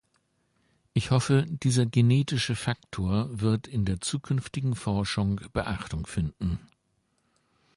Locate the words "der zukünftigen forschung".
3.85-5.39